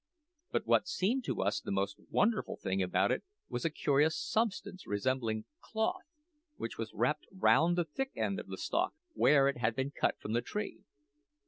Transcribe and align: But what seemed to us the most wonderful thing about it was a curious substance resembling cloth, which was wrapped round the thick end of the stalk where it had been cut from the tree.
But 0.51 0.65
what 0.65 0.87
seemed 0.87 1.25
to 1.25 1.43
us 1.43 1.59
the 1.61 1.69
most 1.69 1.97
wonderful 2.09 2.57
thing 2.57 2.81
about 2.81 3.11
it 3.11 3.23
was 3.49 3.65
a 3.65 3.69
curious 3.69 4.17
substance 4.19 4.87
resembling 4.87 5.45
cloth, 5.59 6.07
which 6.55 6.75
was 6.79 6.91
wrapped 6.91 7.27
round 7.31 7.77
the 7.77 7.85
thick 7.85 8.09
end 8.15 8.39
of 8.39 8.47
the 8.47 8.57
stalk 8.57 8.95
where 9.13 9.47
it 9.47 9.59
had 9.59 9.75
been 9.75 9.91
cut 9.91 10.19
from 10.19 10.33
the 10.33 10.41
tree. 10.41 10.79